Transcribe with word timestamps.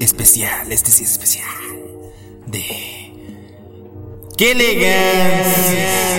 especial, 0.00 0.70
este 0.72 0.90
sí 0.90 1.04
es 1.04 1.12
especial, 1.12 1.46
de... 2.46 3.12
¡Qué 4.36 4.50
elegancia! 4.52 6.14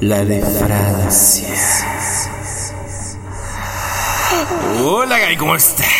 La 0.00 0.24
de 0.24 0.40
Francia. 0.40 1.48
Hola, 4.82 5.18
¿cómo 5.38 5.56
estás? 5.56 5.99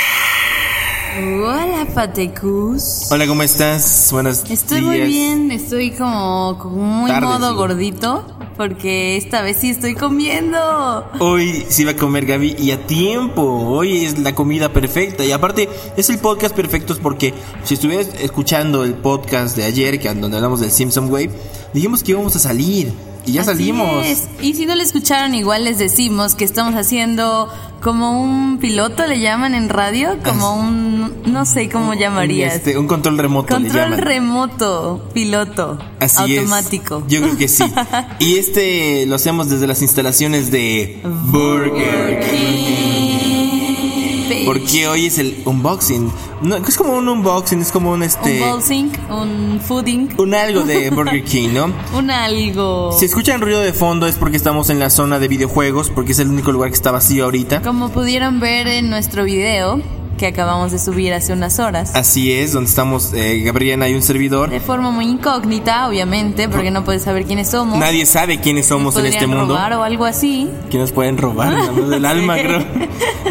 Hola, 1.19 1.89
Patecus. 1.93 3.11
Hola, 3.11 3.27
¿cómo 3.27 3.43
estás? 3.43 4.11
Buenos 4.13 4.49
Estoy 4.49 4.81
días. 4.81 4.87
muy 4.87 5.01
bien, 5.01 5.51
estoy 5.51 5.91
como, 5.91 6.57
como 6.57 6.77
muy 6.77 7.11
modo 7.11 7.51
sí. 7.51 7.57
gordito, 7.57 8.25
porque 8.57 9.17
esta 9.17 9.43
vez 9.43 9.57
sí 9.57 9.71
estoy 9.71 9.95
comiendo. 9.95 11.05
Hoy 11.19 11.67
sí 11.69 11.85
va 11.85 11.93
a 11.93 11.97
comer 11.97 12.27
Gaby 12.27 12.55
y 12.61 12.71
a 12.71 12.87
tiempo. 12.87 13.43
Hoy 13.43 14.05
es 14.05 14.21
la 14.21 14.37
comida 14.37 14.73
perfecta. 14.73 15.25
Y 15.25 15.33
aparte, 15.33 15.69
es 15.97 16.09
el 16.11 16.19
podcast 16.19 16.55
perfecto 16.55 16.97
porque 17.03 17.35
si 17.65 17.75
estuvieras 17.75 18.11
escuchando 18.21 18.85
el 18.85 18.95
podcast 18.95 19.57
de 19.57 19.65
ayer, 19.65 19.99
que 19.99 20.15
donde 20.15 20.37
hablamos 20.37 20.61
del 20.61 20.71
Simpson 20.71 21.11
Way, 21.11 21.31
dijimos 21.75 22.03
que 22.03 22.13
íbamos 22.13 22.35
a 22.37 22.39
salir. 22.39 22.93
Y 23.27 23.33
ya 23.33 23.43
Así 23.43 23.51
salimos. 23.51 24.07
es. 24.07 24.29
Y 24.41 24.55
si 24.55 24.65
no 24.65 24.75
lo 24.75 24.83
escucharon, 24.83 25.35
igual 25.35 25.65
les 25.65 25.79
decimos 25.79 26.35
que 26.35 26.45
estamos 26.45 26.75
haciendo 26.75 27.49
como 27.83 28.23
un 28.23 28.59
piloto, 28.59 29.07
le 29.07 29.21
llaman 29.21 29.55
en 29.55 29.69
radio, 29.69 30.17
como 30.25 30.55
un, 30.55 31.13
no 31.27 31.45
sé 31.45 31.69
cómo 31.69 31.93
llamarías. 31.95 32.55
Este, 32.55 32.79
un 32.79 32.87
control 32.87 33.19
remoto 33.19 33.59
le 33.59 33.69
Control 33.69 33.99
remoto, 33.99 35.09
piloto, 35.13 35.79
Así 36.01 36.39
automático. 36.39 37.03
es. 37.07 37.13
Yo 37.13 37.21
creo 37.21 37.37
que 37.37 37.49
sí. 37.49 37.65
Y 38.21 38.37
este 38.37 39.05
lo 39.07 39.17
hacemos 39.17 39.51
desde 39.51 39.67
las 39.67 39.83
instalaciones 39.83 40.51
de 40.51 41.01
Burger 41.27 42.25
Bitch. 42.31 44.45
Porque 44.47 44.89
hoy 44.89 45.07
es 45.07 45.19
el 45.19 45.43
unboxing. 45.45 46.11
No, 46.43 46.57
es 46.57 46.77
como 46.77 46.95
un 46.95 47.09
unboxing, 47.09 47.61
es 47.61 47.71
como 47.71 47.93
un 47.93 48.03
este. 48.03 48.43
Un 48.43 48.51
bowsing, 48.51 48.93
un 49.11 49.61
fooding, 49.61 50.09
Un 50.19 50.35
algo 50.35 50.63
de 50.63 50.89
Burger 50.91 51.23
King, 51.23 51.51
¿no? 51.53 51.73
un 51.99 52.11
algo. 52.11 52.93
Si 52.99 53.05
escuchan 53.05 53.43
ruido 53.43 53.61
de 53.61 53.75
fondo 53.75 54.07
es 54.07 54.17
porque 54.17 54.39
estamos 54.39 54.71
en 54.71 54.79
la 54.79 54.89
zona 54.89 55.19
de 55.19 55.29
videojuegos, 55.29 55.91
porque 55.91 56.13
es 56.13 56.19
el 56.19 56.29
único 56.29 56.51
lugar 56.51 56.71
que 56.71 56.77
está 56.77 56.93
vacío 56.93 57.25
ahorita. 57.25 57.61
Como 57.61 57.91
pudieron 57.91 58.41
ver 58.41 58.69
en 58.69 58.89
nuestro 58.89 59.25
video 59.25 59.83
que 60.17 60.27
acabamos 60.27 60.71
de 60.73 60.79
subir 60.79 61.13
hace 61.13 61.33
unas 61.33 61.59
horas. 61.59 61.95
Así 61.95 62.33
es, 62.33 62.53
donde 62.53 62.69
estamos 62.69 63.13
eh, 63.15 63.41
Gabriela 63.41 63.89
y 63.89 63.95
un 63.95 64.03
servidor. 64.03 64.51
De 64.51 64.61
forma 64.61 64.91
muy 64.91 65.07
incógnita, 65.07 65.89
obviamente, 65.89 66.49
porque 66.49 66.71
no 66.71 66.85
puedes 66.85 67.03
saber 67.03 67.25
quiénes 67.25 67.51
somos. 67.51 67.79
Nadie 67.79 68.05
sabe 68.07 68.39
quiénes 68.39 68.67
somos 68.67 68.97
en 68.97 69.07
este 69.07 69.27
mundo. 69.27 69.55
robar 69.55 69.75
o 69.75 69.83
algo 69.83 70.05
así. 70.05 70.49
Que 70.71 70.79
nos 70.79 70.93
pueden 70.93 71.17
robar, 71.19 71.75
del 71.75 72.05
alma, 72.07 72.37
creo. 72.37 72.65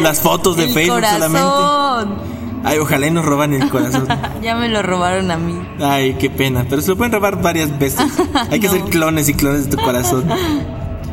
Las 0.00 0.20
fotos 0.20 0.56
de 0.56 0.64
El 0.64 0.72
Facebook 0.72 1.04
solamente. 1.04 2.29
Ay, 2.64 2.78
ojalá 2.78 3.06
y 3.06 3.10
nos 3.10 3.24
roban 3.24 3.54
el 3.54 3.68
corazón. 3.70 4.06
Ya 4.42 4.54
me 4.56 4.68
lo 4.68 4.82
robaron 4.82 5.30
a 5.30 5.36
mí. 5.36 5.54
Ay, 5.82 6.14
qué 6.14 6.30
pena. 6.30 6.64
Pero 6.68 6.80
se 6.82 6.88
lo 6.88 6.96
pueden 6.96 7.12
robar 7.12 7.40
varias 7.42 7.78
veces. 7.78 8.00
Hay 8.50 8.58
que 8.60 8.66
No. 8.68 8.72
hacer 8.74 8.84
clones 8.90 9.28
y 9.28 9.34
clones 9.34 9.68
de 9.70 9.76
tu 9.76 9.82
corazón. 9.82 10.24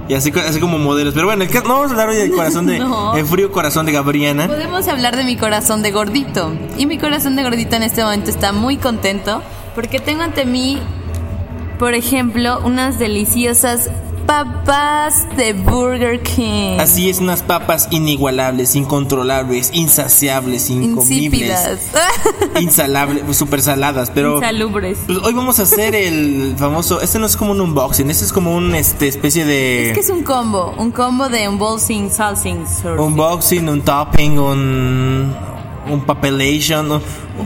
Y 0.10 0.14
así, 0.14 0.32
así 0.48 0.60
como 0.62 0.78
modelos. 0.78 1.14
Pero 1.14 1.28
bueno, 1.28 1.44
el 1.44 1.50
caso- 1.50 1.68
no 1.68 1.74
vamos 1.76 1.90
a 1.90 1.94
hablar 1.94 2.10
hoy 2.10 2.16
del 2.18 2.32
corazón 2.32 2.66
de. 2.68 2.80
No. 2.80 3.16
El 3.16 3.26
frío 3.26 3.52
corazón 3.52 3.86
de 3.86 3.92
Gabriana. 3.92 4.48
Podemos 4.48 4.88
hablar 4.88 5.16
de 5.18 5.24
mi 5.26 5.36
corazón 5.36 5.82
de 5.84 5.92
gordito. 5.92 6.54
Y 6.78 6.86
mi 6.86 6.98
corazón 6.98 7.36
de 7.36 7.44
gordito 7.44 7.76
en 7.76 7.84
este 7.84 8.04
momento 8.04 8.30
está 8.30 8.52
muy 8.54 8.78
contento 8.78 9.42
porque 9.76 10.00
tengo 10.00 10.24
ante 10.24 10.46
mí, 10.46 10.80
por 11.80 11.94
ejemplo, 11.94 12.60
unas 12.64 12.98
deliciosas 13.00 13.90
papas 14.28 15.26
de 15.38 15.54
Burger 15.54 16.22
King. 16.22 16.78
Así 16.80 17.10
es, 17.10 17.20
unas 17.20 17.42
papas 17.42 17.88
inigualables, 17.92 18.76
incontrolables, 18.76 19.72
insaciables, 19.74 20.70
incomibles, 20.70 21.08
Insípidas. 21.08 21.80
insalables, 22.62 23.36
super 23.36 23.62
saladas. 23.62 24.12
Pero 24.14 24.36
Insalubres. 24.36 24.98
pues, 25.08 25.18
hoy 25.24 25.34
vamos 25.34 25.60
a 25.60 25.64
hacer 25.64 25.96
el 25.96 26.56
famoso. 26.58 27.02
Este 27.02 27.18
no 27.20 27.26
es 27.26 27.36
como 27.38 27.52
un 27.54 27.62
unboxing, 27.62 28.10
este 28.12 28.26
es 28.26 28.34
como 28.34 28.56
un 28.56 28.76
este 28.76 29.08
especie 29.08 29.46
de. 29.46 29.88
Es 29.90 29.94
que 29.94 30.02
es 30.02 30.10
un 30.10 30.24
combo, 30.24 30.74
un 30.78 30.92
combo 30.92 31.30
de 31.30 31.48
un 31.48 31.58
bolsing, 31.58 32.12
salsing, 32.12 32.66
unboxing, 33.00 33.68
un 33.70 33.82
topping, 33.82 34.38
un 34.38 35.36
un 35.90 36.02
papelation, 36.02 36.92
un, 36.92 37.02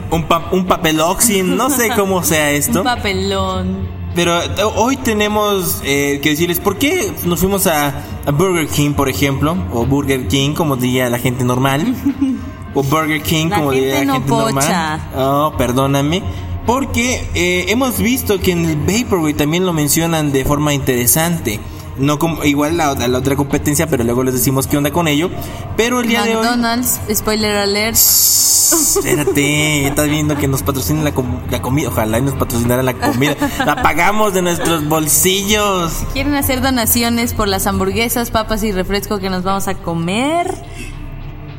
un, 0.10 0.24
pa- 0.24 0.50
un 0.52 0.66
papeloxing, 0.66 1.56
no 1.56 1.70
sé 1.70 1.92
cómo 1.96 2.24
sea 2.24 2.50
un 2.50 2.56
esto, 2.56 2.84
papelón. 2.84 4.01
Pero 4.16 4.42
eh, 4.42 4.48
hoy 4.76 4.98
tenemos 4.98 5.82
eh, 5.84 6.20
que 6.22 6.30
decirles 6.32 6.60
por 6.60 6.78
qué 6.78 7.12
nos 7.26 7.40
fuimos 7.40 7.68
a, 7.68 8.04
a 8.26 8.32
Burger 8.32 8.68
King, 8.68 8.92
por 8.94 9.10
ejemplo, 9.10 9.56
o 9.74 9.86
Burger 9.86 10.28
King, 10.28 10.54
como 10.54 10.76
diría 10.76 11.10
la 11.10 11.20
gente 11.20 11.44
normal, 11.44 11.96
o 12.74 12.84
Burger 12.84 13.22
King, 13.22 13.48
La 13.50 13.58
como 13.58 13.72
diría 13.72 14.00
la 14.00 14.06
no 14.06 14.14
gente 14.14 14.30
pocha. 14.30 14.98
normal. 14.98 15.02
Oh, 15.16 15.54
perdóname. 15.58 16.24
Porque 16.66 17.28
eh, 17.34 17.66
hemos 17.70 17.98
visto 17.98 18.40
que 18.40 18.52
en 18.52 18.66
el 18.66 18.76
Vaporwave 18.78 19.34
también 19.34 19.66
lo 19.66 19.74
mencionan 19.74 20.32
de 20.32 20.46
forma 20.46 20.74
interesante. 20.74 21.60
No 21.98 22.18
como 22.20 22.44
igual 22.46 22.78
la, 22.78 22.94
la 22.96 23.18
otra 23.18 23.36
competencia, 23.36 23.88
pero 23.88 24.04
luego 24.04 24.24
les 24.24 24.34
decimos 24.34 24.66
qué 24.68 24.78
onda 24.78 24.92
con 24.92 25.08
ello. 25.08 25.30
Pero 25.78 26.00
el 26.02 26.08
día 26.08 26.24
de 26.24 26.36
hoy. 26.36 26.44
McDonald's, 26.44 27.00
spoiler 27.14 27.56
alert. 27.58 27.96
Espérate, 27.96 29.88
estás 29.88 30.08
viendo 30.10 30.38
que 30.38 30.48
nos 30.48 30.64
patrocinen 30.64 31.04
la, 31.04 31.14
com- 31.14 31.42
la 31.50 31.62
comida. 31.62 31.90
Ojalá 31.90 32.20
y 32.20 32.22
nos 32.22 32.36
patrocinaran 32.36 32.86
la 32.86 32.94
comida. 32.94 33.36
La 33.66 33.82
pagamos 33.82 34.34
de 34.34 34.42
nuestros 34.42 34.88
bolsillos. 34.88 35.92
¿Quieren 36.14 36.34
hacer 36.36 36.62
donaciones 36.62 37.34
por 37.34 37.48
las 37.48 37.68
hamburguesas, 37.68 38.32
papas 38.32 38.64
y 38.64 38.72
refresco 38.72 39.20
que 39.20 39.30
nos 39.30 39.44
vamos 39.44 39.68
a 39.68 39.74
comer? 39.76 40.54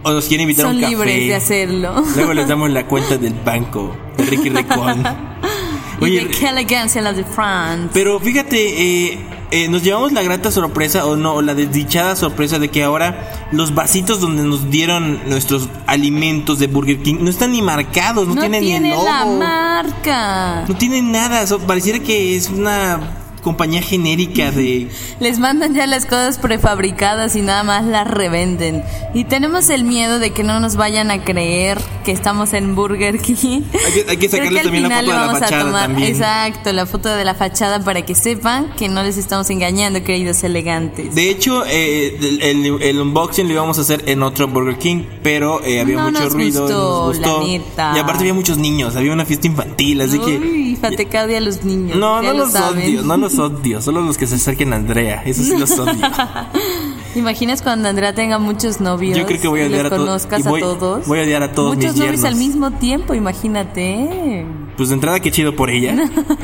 O 0.05 0.11
nos 0.11 0.25
quieren 0.25 0.45
invitar 0.49 0.65
a 0.67 0.69
Son 0.69 0.77
un 0.77 0.83
café. 0.83 0.91
libres 0.95 1.29
de 1.29 1.35
hacerlo. 1.35 2.03
Luego 2.17 2.33
les 2.33 2.49
damos 2.49 2.71
la 2.71 2.87
cuenta 2.87 3.17
del 3.19 3.35
banco 3.35 3.95
de 4.17 4.25
Ricky 4.25 4.49
Ricón. 4.49 5.05
y 6.01 6.05
Oye, 6.05 6.25
de 6.25 6.29
qué 6.29 6.49
elegancia 6.49 7.01
la 7.03 7.13
de 7.13 7.23
France. 7.25 7.91
pero 7.93 8.19
fíjate, 8.19 9.13
eh, 9.13 9.19
eh, 9.53 9.69
nos 9.69 9.83
llevamos 9.85 10.13
la 10.13 10.23
grata 10.23 10.51
sorpresa, 10.51 11.07
o 11.07 11.15
no, 11.15 11.35
o 11.35 11.43
la 11.43 11.55
desdichada 11.55 12.17
sorpresa 12.17 12.59
de 12.59 12.69
que 12.71 12.83
ahora 12.83 13.49
los 13.53 13.75
vasitos 13.75 14.19
donde 14.21 14.43
nos 14.43 14.71
dieron 14.71 15.21
nuestros 15.29 15.69
alimentos 15.87 16.59
de 16.59 16.67
Burger 16.67 17.03
King 17.03 17.17
no 17.21 17.31
están 17.31 17.53
ni 17.53 17.63
marcados, 17.63 18.27
no, 18.27 18.35
no 18.35 18.41
tienen 18.41 18.63
ni 18.65 18.73
el 18.73 18.83
tiene 18.83 18.95
logo. 18.97 19.05
la 19.07 19.25
marca. 19.27 20.65
No 20.67 20.75
tienen 20.77 21.13
nada, 21.13 21.47
so- 21.47 21.61
pareciera 21.61 21.99
que 22.01 22.35
es 22.37 22.49
una 22.51 22.99
compañía 23.43 23.83
genérica 23.83 24.51
de... 24.51 24.89
Les 25.21 25.39
mandan 25.39 25.75
ya 25.75 25.87
las 25.87 26.05
cosas 26.07 26.39
prefabricadas 26.39 27.37
y 27.37 27.43
nada 27.43 27.63
más 27.65 27.85
las 27.85 28.07
revenden. 28.09 28.83
Y 29.15 29.25
tenemos 29.25 29.69
el 29.71 29.85
miedo 29.85 30.19
de 30.19 30.31
que 30.31 30.43
no 30.45 30.61
nos 30.61 30.77
vayan 30.77 31.11
a 31.11 31.25
creer 31.25 31.79
que 32.05 32.13
estamos 32.13 32.53
en 32.53 32.75
Burger 32.75 33.19
King. 33.21 33.63
Hay 33.87 33.93
que- 33.93 34.11
hay 34.11 34.17
que 34.17 34.29
sacarle 34.29 34.61
al 34.61 34.65
también 34.67 34.85
la 34.89 34.91
foto 35.01 35.11
de 35.13 35.17
la 35.19 35.33
fachada 35.39 35.65
tomar- 35.65 35.83
también. 35.89 36.09
Exacto, 36.11 36.73
la 36.73 36.87
foto 36.87 37.09
de 37.09 37.25
la 37.25 37.35
fachada 37.35 37.81
para 37.85 38.03
que 38.03 38.15
sepan 38.15 38.73
que 38.77 38.89
no 38.89 39.03
les 39.03 39.19
estamos 39.19 39.51
engañando, 39.51 40.03
queridos 40.05 40.43
elegantes. 40.45 41.15
De 41.15 41.29
hecho, 41.31 41.65
eh, 41.67 42.17
el, 42.21 42.43
el- 42.43 42.83
el 42.83 43.01
unboxing 43.01 43.47
lo 43.49 43.55
íbamos 43.55 43.79
a 43.79 43.83
hacer 43.83 44.05
en 44.07 44.23
otro 44.23 44.49
Burger 44.49 44.79
King, 44.79 45.05
pero 45.23 45.63
eh, 45.65 45.81
había 45.81 45.97
No 45.97 46.11
mucho 46.11 46.25
nos 46.25 46.33
ruido. 46.33 46.63
gustó, 46.63 47.07
nos 47.09 47.17
gustó. 47.19 47.41
la 47.41 47.47
neta. 47.47 47.93
Y 47.97 47.99
aparte 47.99 48.21
había 48.21 48.35
muchos 48.35 48.59
niños, 48.59 48.95
había 48.97 49.13
una 49.13 49.25
fiesta 49.27 49.47
infantil, 49.49 50.01
así 50.01 50.19
que... 50.19 50.39
Uy, 50.39 50.79
Fateca 50.81 51.25
odia 51.25 51.39
a 51.39 51.41
los 51.41 51.65
niños. 51.65 51.97
No, 51.97 52.23
no 52.23 52.33
lo 52.33 52.39
los 52.39 52.53
saben. 52.53 52.83
odio, 52.85 53.03
no 53.03 53.17
los 53.17 53.32
odio, 53.39 53.81
solo 53.83 54.01
los 54.03 54.19
que 54.19 54.27
se 54.27 54.37
acerquen 54.37 54.73
a 54.73 54.77
Andrea, 54.77 55.23
eso 55.25 55.43
sí 55.43 55.57
los 55.57 55.71
odio. 55.79 55.95
¿Imaginas 57.15 57.61
cuando 57.61 57.89
Andrea 57.89 58.15
tenga 58.15 58.39
muchos 58.39 58.81
novios? 58.81 59.19
Yo 59.19 59.27
creo 59.27 59.41
que 59.41 59.49
voy 59.49 59.61
a 59.61 59.67
odiar 59.67 59.85
los 59.85 59.93
a 59.93 59.97
todos. 59.97 60.29
y 60.39 60.43
voy- 60.43 60.61
a 60.61 60.65
todos. 60.65 61.07
Voy 61.07 61.19
a 61.19 61.23
odiar 61.23 61.43
a 61.43 61.53
todos 61.53 61.77
Muchos 61.77 61.93
mis 61.93 62.01
novios 62.01 62.25
al 62.25 62.37
mismo 62.37 62.71
tiempo, 62.71 63.15
imagínate. 63.15 64.47
Pues 64.77 64.89
de 64.89 64.95
entrada, 64.95 65.21
qué 65.21 65.31
chido 65.31 65.55
por 65.55 65.69
ella. 65.69 65.95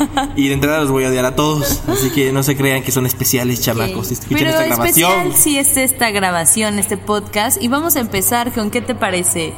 y 0.37 0.49
de 0.49 0.55
entrada 0.55 0.81
los 0.81 0.90
voy 0.90 1.05
a 1.05 1.08
odiar 1.08 1.25
a 1.25 1.35
todos. 1.35 1.82
Así 1.88 2.11
que 2.11 2.32
no 2.32 2.43
se 2.43 2.56
crean 2.56 2.82
que 2.82 2.93
son 2.93 3.06
especiales, 3.06 3.62
chamacos. 3.62 4.11
Escuchen 4.12 4.37
Pero 4.37 4.50
esta 4.50 4.67
grabación. 4.67 5.11
especial 5.11 5.35
sí 5.35 5.58
es 5.58 5.76
esta 5.79 6.11
grabación, 6.11 6.79
este 6.79 6.99
podcast. 6.99 7.62
Y 7.62 7.69
vamos 7.69 7.96
a 7.96 8.00
empezar 8.00 8.52
con 8.52 8.70
¿qué 8.70 8.82
te 8.82 8.94
parece? 8.94 9.55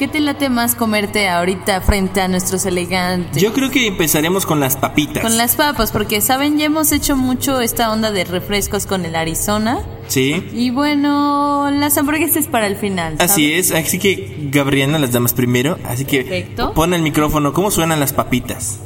¿Qué 0.00 0.08
te 0.08 0.18
late 0.18 0.48
más 0.48 0.74
comerte 0.76 1.28
ahorita 1.28 1.82
frente 1.82 2.22
a 2.22 2.28
nuestros 2.28 2.64
elegantes? 2.64 3.42
Yo 3.42 3.52
creo 3.52 3.70
que 3.70 3.86
empezaremos 3.86 4.46
con 4.46 4.58
las 4.58 4.78
papitas. 4.78 5.22
Con 5.22 5.36
las 5.36 5.56
papas, 5.56 5.92
porque 5.92 6.22
saben, 6.22 6.56
ya 6.56 6.64
hemos 6.64 6.90
hecho 6.92 7.18
mucho 7.18 7.60
esta 7.60 7.92
onda 7.92 8.10
de 8.10 8.24
refrescos 8.24 8.86
con 8.86 9.04
el 9.04 9.14
Arizona. 9.14 9.82
Sí. 10.08 10.48
Y 10.54 10.70
bueno, 10.70 11.70
las 11.70 11.98
hamburguesas 11.98 12.46
para 12.46 12.66
el 12.66 12.76
final. 12.76 13.16
Así 13.18 13.52
es, 13.52 13.72
así 13.72 13.98
que 13.98 14.48
Gabriela 14.50 14.98
las 14.98 15.12
damas 15.12 15.34
primero, 15.34 15.78
así 15.84 16.06
que 16.06 16.22
Perfecto. 16.22 16.72
pon 16.72 16.94
el 16.94 17.02
micrófono, 17.02 17.52
¿cómo 17.52 17.70
suenan 17.70 18.00
las 18.00 18.14
papitas? 18.14 18.78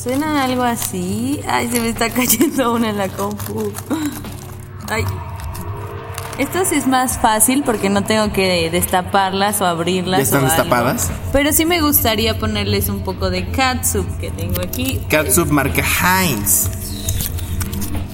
Suenan 0.00 0.36
algo 0.36 0.62
así. 0.62 1.40
Ay, 1.48 1.68
se 1.68 1.80
me 1.80 1.88
está 1.88 2.10
cayendo 2.14 2.74
una 2.74 2.90
en 2.90 2.98
la 2.98 3.08
compu. 3.08 3.72
Ay. 4.88 5.02
Esto 6.38 6.64
sí 6.64 6.76
es 6.76 6.86
más 6.86 7.18
fácil 7.18 7.62
porque 7.62 7.90
no 7.90 8.04
tengo 8.04 8.32
que 8.32 8.70
destaparlas 8.70 9.60
o 9.60 9.66
abrirlas. 9.66 10.18
¿Ya 10.18 10.24
están 10.24 10.44
o 10.44 10.46
algo. 10.46 10.56
destapadas? 10.56 11.10
Pero 11.32 11.52
sí 11.52 11.64
me 11.66 11.80
gustaría 11.80 12.38
ponerles 12.38 12.88
un 12.88 13.00
poco 13.00 13.30
de 13.30 13.48
catsup 13.50 14.06
que 14.18 14.30
tengo 14.30 14.60
aquí. 14.62 15.00
Catsup 15.08 15.50
marca 15.50 15.82
Heinz. 15.82 16.68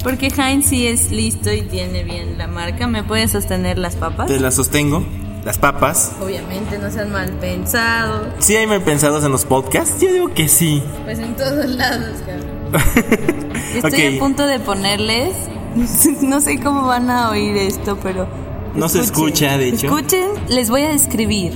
Porque 0.03 0.27
Heinz 0.27 0.67
sí 0.67 0.87
es 0.87 1.11
listo 1.11 1.51
y 1.51 1.61
tiene 1.61 2.03
bien 2.03 2.37
la 2.37 2.47
marca. 2.47 2.87
¿Me 2.87 3.03
pueden 3.03 3.29
sostener 3.29 3.77
las 3.77 3.95
papas? 3.95 4.27
Te 4.27 4.39
las 4.39 4.55
sostengo. 4.55 5.05
Las 5.45 5.57
papas. 5.57 6.11
Obviamente 6.21 6.77
no 6.77 6.91
sean 6.91 7.11
mal 7.11 7.31
pensados. 7.39 8.27
¿Sí 8.39 8.55
hay 8.55 8.67
mal 8.67 8.81
pensados 8.81 9.23
en 9.23 9.31
los 9.31 9.45
podcasts? 9.45 10.01
Yo 10.01 10.11
digo 10.11 10.33
que 10.33 10.49
sí. 10.49 10.83
Pues 11.05 11.19
en 11.19 11.35
todos 11.35 11.65
lados, 11.65 12.19
cabrón. 12.25 13.53
Estoy 13.75 14.17
a 14.17 14.19
punto 14.19 14.45
de 14.45 14.59
ponerles. 14.59 15.33
No 16.21 16.41
sé 16.41 16.59
cómo 16.59 16.85
van 16.87 17.09
a 17.09 17.29
oír 17.29 17.55
esto, 17.57 17.97
pero. 18.01 18.27
No 18.75 18.87
se 18.87 19.01
escucha, 19.01 19.57
de 19.57 19.69
hecho. 19.69 19.87
Escuchen, 19.87 20.29
les 20.47 20.69
voy 20.69 20.83
a 20.83 20.89
describir. 20.89 21.53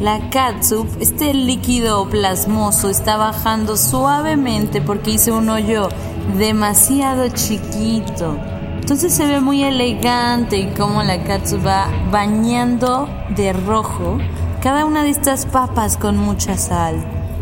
La 0.00 0.30
catsup, 0.30 0.88
este 1.00 1.32
líquido 1.34 2.08
plasmoso, 2.08 2.90
está 2.90 3.16
bajando 3.16 3.76
suavemente 3.76 4.80
porque 4.80 5.12
hice 5.12 5.30
un 5.30 5.48
hoyo 5.48 5.88
demasiado 6.36 7.28
chiquito. 7.28 8.36
Entonces 8.80 9.14
se 9.14 9.26
ve 9.26 9.40
muy 9.40 9.62
elegante 9.62 10.58
y 10.58 10.66
como 10.74 11.02
la 11.02 11.22
catsup 11.24 11.64
va 11.64 11.88
bañando 12.10 13.08
de 13.36 13.52
rojo 13.52 14.18
cada 14.64 14.86
una 14.86 15.02
de 15.02 15.10
estas 15.10 15.44
papas 15.44 15.98
con 15.98 16.16
mucha 16.16 16.56
sal. 16.56 16.96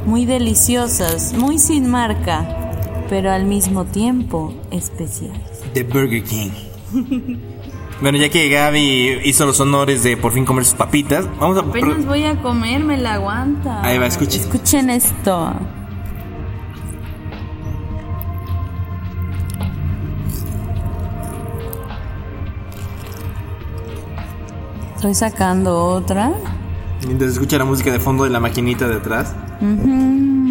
Muy 0.05 0.27
deliciosas, 0.27 1.33
muy 1.35 1.59
sin 1.59 1.89
marca, 1.89 3.07
pero 3.09 3.31
al 3.31 3.45
mismo 3.45 3.85
tiempo 3.85 4.53
especiales. 4.73 5.52
De 5.75 5.83
Burger 5.85 6.23
King. 6.23 6.51
bueno, 8.01 8.19
ya 8.19 8.29
que 8.29 8.49
Gaby 8.49 9.21
hizo 9.25 9.47
los 9.47 9.59
honores 9.61 10.03
de 10.03 10.17
por 10.17 10.33
fin 10.33 10.45
comer 10.45 10.65
sus 10.65 10.75
papitas, 10.75 11.27
vamos 11.39 11.57
a... 11.57 11.61
Apenas 11.61 12.05
voy 12.05 12.25
a 12.25 12.41
comer, 12.41 12.83
me 12.85 12.99
la 12.99 13.15
aguanta. 13.15 13.83
Ahí 13.83 13.99
va, 13.99 14.07
escuchen. 14.07 14.41
Escuchen 14.41 14.91
esto. 14.91 15.53
Estoy 25.03 25.15
sacando 25.15 25.85
otra. 25.85 26.33
Mientras 27.05 27.33
escucha 27.33 27.59
la 27.59 27.65
música 27.65 27.91
de 27.91 27.99
fondo 27.99 28.23
de 28.23 28.31
la 28.31 28.39
maquinita 28.39 28.87
de 28.87 28.95
atrás. 28.97 29.35
Ujú. 29.61 30.42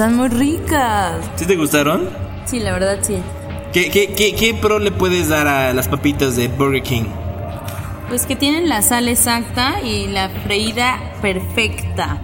Están 0.00 0.16
muy 0.16 0.28
ricas. 0.28 1.30
¿Sí 1.36 1.44
te 1.44 1.56
gustaron? 1.56 2.08
Sí, 2.46 2.58
la 2.58 2.72
verdad 2.72 3.00
sí. 3.02 3.18
¿Qué, 3.70 3.90
qué, 3.90 4.14
qué, 4.14 4.34
qué 4.34 4.54
pro 4.54 4.78
le 4.78 4.92
puedes 4.92 5.28
dar 5.28 5.46
a 5.46 5.74
las 5.74 5.88
papitas 5.88 6.36
de 6.36 6.48
Burger 6.48 6.82
King? 6.82 7.04
Pues 8.08 8.24
que 8.24 8.34
tienen 8.34 8.70
la 8.70 8.80
sal 8.80 9.08
exacta 9.08 9.82
y 9.82 10.06
la 10.06 10.30
freída 10.30 10.98
perfecta. 11.20 12.16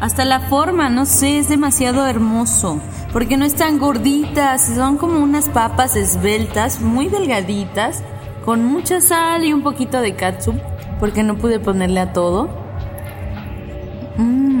Hasta 0.00 0.24
la 0.24 0.42
forma, 0.42 0.90
no 0.90 1.04
sé, 1.04 1.38
es 1.38 1.48
demasiado 1.48 2.06
hermoso. 2.06 2.80
Porque 3.12 3.36
no 3.36 3.46
están 3.46 3.80
gorditas, 3.80 4.72
son 4.72 4.96
como 4.96 5.18
unas 5.18 5.48
papas 5.48 5.96
esbeltas, 5.96 6.80
muy 6.80 7.08
delgaditas, 7.08 8.04
con 8.44 8.64
mucha 8.64 9.00
sal 9.00 9.44
y 9.44 9.52
un 9.52 9.64
poquito 9.64 10.00
de 10.00 10.14
catsup, 10.14 10.54
porque 11.00 11.24
no 11.24 11.36
pude 11.36 11.58
ponerle 11.58 11.98
a 11.98 12.12
todo. 12.12 12.48
Mmm. 14.18 14.51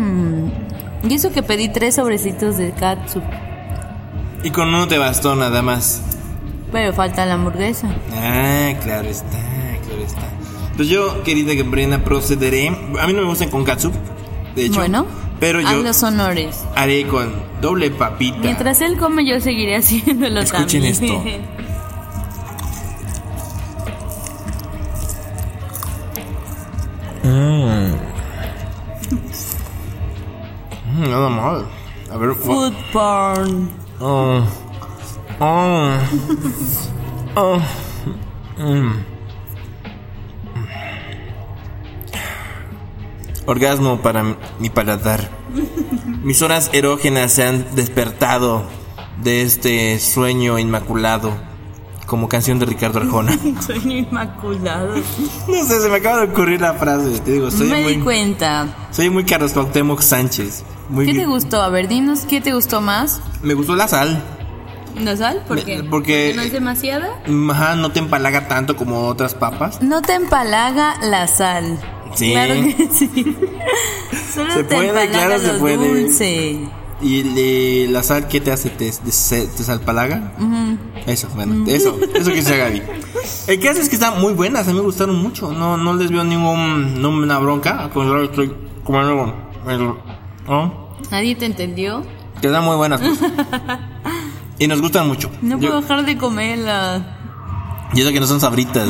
Y 1.08 1.14
eso 1.14 1.32
que 1.32 1.42
pedí 1.42 1.68
tres 1.68 1.96
sobrecitos 1.96 2.56
de 2.58 2.70
catsup, 2.72 3.22
Y 4.44 4.50
con 4.50 4.68
uno 4.68 4.86
te 4.88 4.98
bastó 4.98 5.34
nada 5.36 5.62
más. 5.62 6.00
pero 6.70 6.92
falta 6.92 7.26
la 7.26 7.34
hamburguesa. 7.34 7.88
Ah, 8.12 8.72
claro 8.82 9.08
está, 9.08 9.38
claro 9.86 10.02
está. 10.04 10.22
Pues 10.76 10.88
yo, 10.88 11.22
querida 11.22 11.54
Gabriela, 11.54 12.02
procederé. 12.04 12.68
A 12.68 13.06
mí 13.06 13.12
no 13.12 13.22
me 13.22 13.28
gustan 13.28 13.50
con 13.50 13.64
katsup, 13.64 13.92
de 14.56 14.64
hecho. 14.66 14.76
Bueno, 14.80 15.06
pero 15.38 15.58
haz 15.58 15.70
yo 15.72 15.82
los 15.82 16.02
honores. 16.02 16.64
haré 16.76 17.06
con 17.06 17.30
doble 17.60 17.90
papita. 17.90 18.38
Mientras 18.38 18.80
él 18.80 18.96
come, 18.96 19.26
yo 19.26 19.38
seguiré 19.40 19.76
haciéndolo 19.76 20.40
Escuchen 20.40 20.82
también. 20.82 20.84
esto. 20.86 21.22
Mm, 27.24 27.92
nada 31.12 31.28
mal. 31.28 31.66
A 32.10 32.16
ver. 32.16 32.34
Food 32.34 32.72
porn. 32.92 33.68
Oh. 34.00 34.42
Oh. 35.40 35.98
Oh. 37.36 37.58
Mm. 38.58 38.92
Orgasmo 43.46 44.00
para 44.00 44.36
mi 44.60 44.70
paladar. 44.70 45.28
Mis 46.22 46.42
horas 46.42 46.70
erógenas 46.72 47.32
se 47.32 47.44
han 47.44 47.74
despertado 47.74 48.64
de 49.22 49.42
este 49.42 49.98
sueño 49.98 50.58
inmaculado. 50.58 51.32
Como 52.06 52.28
canción 52.28 52.58
de 52.58 52.66
Ricardo 52.66 53.00
Arjona. 53.00 53.38
Sueño 53.66 53.96
inmaculado. 53.96 54.94
No 55.48 55.64
sé, 55.64 55.80
se 55.80 55.88
me 55.88 55.96
acaba 55.96 56.18
de 56.26 56.32
ocurrir 56.32 56.60
la 56.60 56.74
frase. 56.74 57.18
Te 57.20 57.32
digo, 57.32 57.50
soy 57.50 57.68
Me 57.70 57.88
di 57.88 57.98
cuenta. 58.00 58.66
soy 58.90 59.08
muy 59.08 59.24
Carlos 59.24 59.52
Cuauhtémoc 59.52 60.00
Sánchez. 60.02 60.62
Muy 60.92 61.06
¿Qué 61.06 61.12
te 61.12 61.18
bien. 61.18 61.30
gustó? 61.30 61.62
A 61.62 61.68
ver, 61.70 61.88
dinos, 61.88 62.20
¿qué 62.28 62.40
te 62.40 62.52
gustó 62.52 62.80
más? 62.80 63.20
Me 63.42 63.54
gustó 63.54 63.74
la 63.76 63.88
sal. 63.88 64.22
¿La 65.00 65.16
sal? 65.16 65.42
¿Por 65.48 65.56
Me- 65.56 65.64
qué? 65.64 65.82
porque- 65.84 66.32
¿No 66.36 66.42
es 66.42 66.52
demasiada? 66.52 67.08
Ajá, 67.50 67.76
no 67.76 67.90
te 67.92 67.98
empalaga 67.98 68.46
tanto 68.46 68.76
como 68.76 69.06
otras 69.08 69.34
papas. 69.34 69.80
No 69.82 70.02
te 70.02 70.14
empalaga 70.14 70.94
la 71.02 71.26
sal. 71.28 71.78
Sí. 72.14 72.32
Claro 72.32 72.54
que 72.54 72.88
sí. 72.92 73.36
Solo 74.34 74.52
Se 74.52 74.64
te 74.64 74.74
puede, 74.74 74.88
empalaga 74.88 75.10
claro, 75.12 75.38
se 75.40 75.52
lo 75.54 75.58
puede. 75.60 75.76
dulce. 76.02 76.68
¿Y 77.00 77.22
le- 77.24 77.88
la 77.88 78.02
sal 78.02 78.28
qué 78.28 78.40
te 78.40 78.52
hace? 78.52 78.68
¿Te, 78.68 78.90
te, 78.92 79.46
te 79.46 79.64
salpalaga? 79.64 80.34
Eso, 81.06 81.26
bueno, 81.34 81.64
eso, 81.68 81.98
eso 82.14 82.30
que 82.32 82.42
sea 82.42 82.58
Gaby. 82.68 82.82
El 83.48 83.60
caso 83.60 83.80
es 83.80 83.88
que 83.88 83.96
están 83.96 84.20
muy 84.20 84.34
buenas, 84.34 84.68
a 84.68 84.70
mí 84.70 84.76
me 84.76 84.84
gustaron 84.84 85.16
mucho. 85.16 85.50
No, 85.52 85.76
no 85.78 85.94
les 85.94 86.10
veo 86.12 86.22
ningún, 86.22 87.00
ninguna 87.00 87.38
bronca. 87.38 87.80
Al 87.84 87.90
contrario, 87.90 88.24
estoy 88.26 88.52
comiendo. 88.84 89.34
el- 89.68 89.94
¿no? 90.46 90.88
¿Nadie 91.10 91.34
te 91.34 91.46
entendió? 91.46 92.04
Quedan 92.40 92.64
muy 92.64 92.76
buenas. 92.76 93.00
y 94.58 94.66
nos 94.66 94.80
gustan 94.80 95.08
mucho. 95.08 95.30
No 95.42 95.58
Yo- 95.58 95.68
puedo 95.68 95.80
dejar 95.82 96.04
de 96.04 96.16
comerla. 96.16 97.18
Y 97.94 98.00
eso 98.00 98.10
que 98.10 98.20
no 98.20 98.26
son 98.26 98.40
sabritas. 98.40 98.88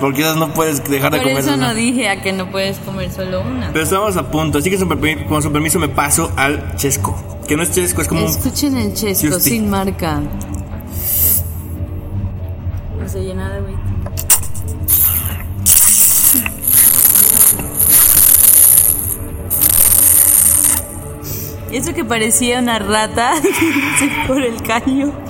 Porque 0.00 0.22
esas 0.22 0.36
no 0.36 0.54
puedes 0.54 0.82
dejar 0.88 1.12
de 1.12 1.18
Por 1.18 1.28
comer. 1.28 1.44
eso 1.44 1.56
no 1.58 1.74
dije 1.74 2.08
a 2.08 2.22
que 2.22 2.32
no 2.32 2.50
puedes 2.50 2.78
comer 2.78 3.12
solo 3.12 3.42
una. 3.42 3.70
Pero 3.72 3.84
estamos 3.84 4.16
a 4.16 4.30
punto, 4.30 4.56
así 4.58 4.70
que 4.70 4.78
su 4.78 4.86
permi- 4.86 5.26
con 5.26 5.42
su 5.42 5.52
permiso 5.52 5.78
me 5.78 5.88
paso 5.88 6.32
al 6.36 6.74
chesco. 6.76 7.14
Que 7.46 7.56
no 7.56 7.62
es 7.62 7.72
chesco, 7.72 8.00
es 8.00 8.08
como. 8.08 8.22
Escuchen 8.22 8.76
el 8.78 8.94
chesco 8.94 9.34
Justi. 9.34 9.50
sin 9.50 9.68
marca. 9.68 10.20
No 13.00 13.08
se 13.08 13.20
llena 13.24 13.50
de. 13.50 13.60
Eso 21.72 21.94
que 21.94 22.04
parecía 22.04 22.58
una 22.58 22.78
rata 22.78 23.34
por 24.26 24.42
el 24.42 24.62
caño. 24.62 25.12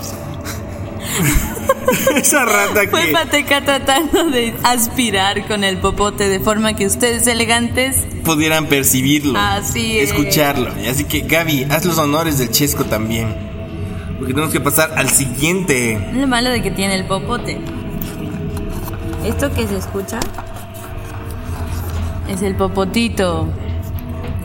Esa 2.14 2.44
rata 2.44 2.82
Fue 2.88 3.06
que 3.06 3.12
Pateca 3.12 3.60
tratando 3.62 4.30
de 4.30 4.54
aspirar 4.62 5.46
con 5.46 5.64
el 5.64 5.78
popote 5.78 6.28
de 6.28 6.40
forma 6.40 6.74
que 6.74 6.86
ustedes 6.86 7.26
elegantes 7.26 7.96
pudieran 8.24 8.66
percibirlo. 8.66 9.38
Así 9.38 9.98
es. 9.98 10.10
Escucharlo. 10.10 10.70
Así 10.88 11.04
que, 11.04 11.20
Gaby, 11.20 11.66
haz 11.70 11.84
los 11.84 11.98
honores 11.98 12.38
del 12.38 12.50
chesco 12.50 12.84
también. 12.84 13.34
Porque 14.18 14.34
tenemos 14.34 14.52
que 14.52 14.60
pasar 14.60 14.92
al 14.96 15.08
siguiente. 15.08 16.10
Lo 16.12 16.26
malo 16.26 16.50
de 16.50 16.62
que 16.62 16.70
tiene 16.70 16.94
el 16.94 17.06
popote. 17.06 17.58
Esto 19.24 19.52
que 19.52 19.66
se 19.66 19.76
escucha 19.76 20.20
es 22.28 22.42
el 22.42 22.54
popotito 22.54 23.48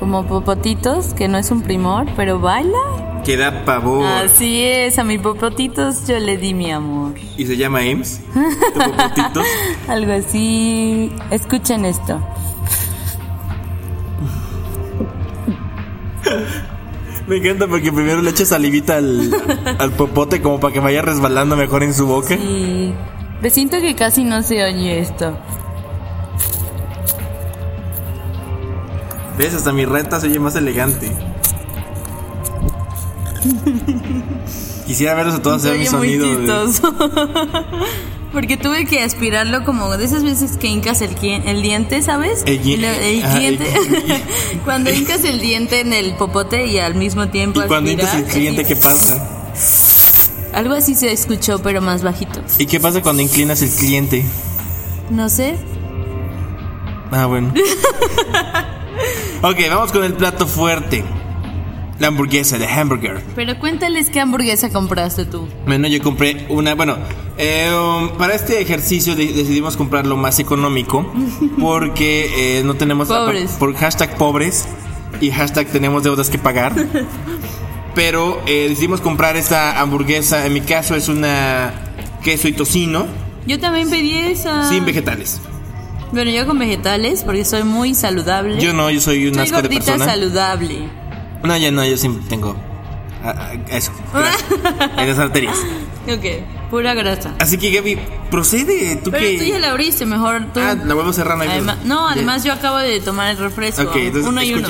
como 0.06 0.24
Popotitos, 0.28 1.16
que 1.16 1.28
no 1.28 1.40
es 1.40 1.50
un 1.50 1.64
primor, 1.64 2.06
pero 2.16 2.40
baila. 2.40 2.78
Que 3.26 3.38
da 3.38 3.66
pavor. 3.66 4.06
Así 4.06 4.62
es, 4.64 5.00
a 5.00 5.04
mi 5.04 5.18
Popotitos 5.18 6.08
yo 6.08 6.20
le 6.20 6.38
di 6.38 6.54
mi 6.54 6.72
amor. 6.72 7.16
¿Y 7.38 7.44
se 7.48 7.58
llama 7.58 7.80
Ames? 7.80 8.22
Popotitos? 8.76 9.44
Algo 9.88 10.14
así. 10.14 11.12
Escuchen 11.32 11.86
esto. 11.86 12.22
Me 17.26 17.38
encanta 17.38 17.66
porque 17.66 17.92
primero 17.92 18.22
le 18.22 18.30
echa 18.30 18.46
salivita 18.46 18.98
al, 18.98 19.32
al 19.80 19.92
popote 19.94 20.40
como 20.40 20.60
para 20.60 20.72
que 20.72 20.80
vaya 20.82 21.02
resbalando 21.02 21.56
mejor 21.56 21.82
en 21.82 21.96
su 21.96 22.06
boca. 22.06 22.38
Sí. 22.38 22.94
Me 23.42 23.50
siento 23.50 23.82
que 23.82 23.96
casi 23.96 24.24
no 24.24 24.44
se 24.44 24.64
oye 24.64 25.00
esto. 25.00 25.36
¿Ves? 29.38 29.54
Hasta 29.54 29.72
mi 29.72 29.86
renta 29.86 30.20
se 30.20 30.28
oye 30.28 30.40
más 30.40 30.56
elegante. 30.56 31.12
Quisiera 34.88 35.14
verlos 35.16 35.36
a 35.36 35.42
todos 35.42 35.64
hacer 35.66 35.78
mi 35.78 35.86
sonido. 35.86 36.28
Porque 38.32 38.58
tuve 38.58 38.86
que 38.86 39.02
aspirarlo 39.02 39.64
como 39.64 39.96
de 39.98 40.04
esas 40.04 40.24
veces 40.24 40.58
que 40.58 40.68
hincas 40.68 41.02
el, 41.02 41.16
el 41.22 41.62
diente, 41.62 42.02
¿sabes? 42.02 42.44
El 42.46 42.84
el 42.84 43.24
ah, 43.24 43.40
qui- 43.40 44.22
cuando 44.66 44.92
hincas 44.92 45.24
el 45.24 45.40
diente 45.40 45.80
en 45.80 45.94
el 45.94 46.16
popote 46.16 46.66
y 46.66 46.78
al 46.80 46.96
mismo 46.96 47.30
tiempo 47.30 47.62
Y 47.64 47.68
cuando 47.68 47.92
aspirar, 47.92 48.14
inclinas 48.20 48.34
el 48.34 48.38
cliente, 48.38 48.66
¿qué 48.66 48.76
pasa? 48.76 49.26
Algo 50.54 50.74
así 50.74 50.96
se 50.96 51.14
escuchó, 51.14 51.60
pero 51.60 51.82
más 51.82 52.04
bajito. 52.04 52.42
¿Y 52.60 52.66
qué 52.66 52.80
pasa 52.82 53.02
cuando 53.02 53.22
inclinas 53.22 53.62
el 53.62 53.70
cliente? 53.70 54.26
No 55.10 55.30
sé. 55.30 55.56
Ah, 57.12 57.28
bueno. 57.28 57.54
Ok, 59.42 59.58
vamos 59.70 59.92
con 59.92 60.04
el 60.04 60.14
plato 60.14 60.48
fuerte. 60.48 61.04
La 61.98 62.08
hamburguesa, 62.08 62.58
de 62.58 62.68
hamburger. 62.68 63.22
Pero 63.38 63.58
cuéntales 63.58 64.10
qué 64.10 64.20
hamburguesa 64.20 64.70
compraste 64.70 65.24
tú. 65.24 65.48
Bueno, 65.66 65.88
yo 65.88 66.02
compré 66.04 66.46
una, 66.50 66.76
bueno, 66.76 66.98
eh, 67.38 67.72
um, 67.74 68.18
para 68.18 68.36
este 68.36 68.60
ejercicio 68.62 69.16
de- 69.16 69.32
decidimos 69.32 69.78
comprar 69.78 70.06
lo 70.06 70.18
más 70.18 70.40
económico 70.40 71.10
porque 71.62 72.58
eh, 72.60 72.64
no 72.66 72.74
tenemos... 72.74 73.08
Pobres. 73.08 73.52
Por 73.52 73.74
hashtag 73.76 74.18
pobres 74.18 74.66
y 75.22 75.32
hashtag 75.32 75.68
tenemos 75.68 76.04
deudas 76.04 76.30
que 76.30 76.38
pagar. 76.38 76.74
Pero 77.96 78.42
eh, 78.46 78.66
decidimos 78.68 79.00
comprar 79.00 79.38
esta 79.38 79.80
hamburguesa, 79.80 80.46
en 80.46 80.54
mi 80.54 80.60
caso 80.62 80.96
es 80.96 81.08
una 81.08 81.72
queso 82.24 82.50
y 82.50 82.52
tocino, 82.52 83.06
Yo 83.48 83.58
también 83.58 83.90
pedí 83.90 84.18
esa. 84.18 84.68
sin 84.68 84.84
vegetales. 84.84 85.40
Bueno, 86.12 86.32
yo 86.32 86.46
con 86.46 86.60
vegetales 86.60 87.24
porque 87.24 87.44
soy 87.46 87.64
muy 87.64 87.94
saludable. 87.96 88.60
Yo 88.62 88.74
no, 88.74 88.90
yo 88.90 89.02
soy 89.02 89.28
un 89.28 89.34
soy 89.36 89.44
asco 89.44 89.62
de 89.62 89.70
persona. 89.70 90.06
saludable. 90.06 90.88
No, 91.44 91.58
ya 91.58 91.72
no, 91.72 91.86
yo 91.86 91.98
siempre 91.98 92.24
tengo 92.30 92.56
ah, 93.24 93.34
ah, 93.38 93.54
eso, 93.70 93.92
en 94.98 95.08
las 95.10 95.20
arterias. 95.20 95.56
Ok, 96.08 96.70
pura 96.70 96.94
grasa. 96.94 97.34
Así 97.40 97.58
que 97.58 97.72
Gaby, 97.72 97.98
procede, 98.32 98.96
tú 98.98 99.12
Pero 99.12 99.24
que... 99.26 99.38
tú 99.40 99.44
ya 99.44 99.60
la 99.60 99.72
abriste, 99.72 100.06
mejor 100.06 100.46
tú. 100.54 100.60
Ah, 100.60 100.76
la 100.76 100.94
vuelvo 100.94 101.10
a 101.10 101.14
cerrar. 101.14 101.38
no 101.38 101.44
Además- 101.44 101.78
no, 101.84 102.08
además 102.08 102.44
yo 102.44 102.54
acabo 102.54 102.78
de 102.78 103.00
tomar 103.02 103.32
el 103.32 103.38
refresco. 103.38 103.82
Ok, 103.84 103.96
entonces 103.98 104.30
uno 104.30 104.42
y 104.44 104.54
uno. 104.54 104.68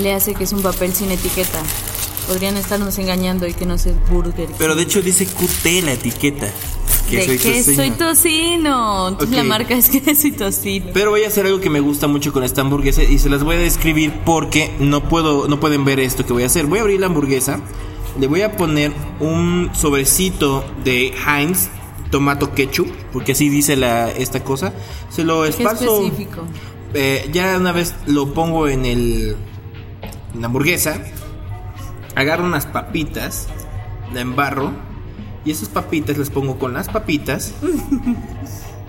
Le 0.00 0.12
hace 0.14 0.34
que 0.34 0.44
es 0.44 0.52
un 0.52 0.62
papel 0.62 0.94
sin 0.94 1.10
etiqueta. 1.10 1.58
Podrían 2.26 2.56
estarnos 2.56 2.96
engañando 2.98 3.46
y 3.46 3.52
que 3.52 3.66
no 3.66 3.74
es 3.74 3.86
Burger. 4.08 4.48
Pero 4.56 4.74
de 4.74 4.82
hecho 4.82 5.02
dice 5.02 5.26
QT 5.26 5.84
la 5.84 5.92
etiqueta. 5.92 6.48
Que 7.12 7.26
de 7.26 7.38
soy 7.38 7.38
queso 7.38 7.70
tocino. 7.70 7.84
y 7.84 7.90
tocino. 7.90 9.08
Entonces 9.08 9.36
la 9.36 9.44
marca 9.44 9.74
es 9.74 9.88
queso 10.04 10.26
y 10.26 10.32
tocino. 10.32 10.86
Pero 10.92 11.10
voy 11.10 11.24
a 11.24 11.28
hacer 11.28 11.46
algo 11.46 11.60
que 11.60 11.70
me 11.70 11.80
gusta 11.80 12.06
mucho 12.06 12.32
con 12.32 12.42
esta 12.42 12.62
hamburguesa 12.62 13.02
y 13.02 13.18
se 13.18 13.28
las 13.28 13.44
voy 13.44 13.56
a 13.56 13.58
describir 13.58 14.12
porque 14.24 14.74
no 14.78 15.08
puedo, 15.08 15.46
no 15.48 15.60
pueden 15.60 15.84
ver 15.84 16.00
esto 16.00 16.24
que 16.24 16.32
voy 16.32 16.44
a 16.44 16.46
hacer. 16.46 16.66
Voy 16.66 16.78
a 16.78 16.82
abrir 16.82 17.00
la 17.00 17.06
hamburguesa, 17.06 17.60
le 18.18 18.26
voy 18.26 18.42
a 18.42 18.56
poner 18.56 18.92
un 19.20 19.70
sobrecito 19.74 20.64
de 20.84 21.12
Heinz 21.26 21.68
tomato 22.10 22.52
ketchup, 22.52 22.88
porque 23.12 23.32
así 23.32 23.48
dice 23.48 23.76
la 23.76 24.10
esta 24.10 24.42
cosa. 24.42 24.72
Se 25.10 25.24
lo 25.24 25.44
esparzo. 25.44 26.04
específico. 26.04 26.44
Eh, 26.94 27.28
ya 27.32 27.56
una 27.56 27.72
vez 27.72 27.94
lo 28.06 28.34
pongo 28.34 28.68
en 28.68 28.84
el 28.84 29.36
en 30.34 30.40
la 30.40 30.46
hamburguesa, 30.46 31.00
agarro 32.14 32.44
unas 32.44 32.66
papitas, 32.66 33.48
la 34.12 34.20
embarro 34.20 34.72
y 35.44 35.50
esas 35.50 35.68
papitas 35.68 36.16
las 36.18 36.30
pongo 36.30 36.58
con 36.58 36.72
las 36.72 36.88
papitas. 36.88 37.52